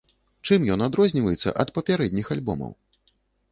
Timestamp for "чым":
0.47-0.63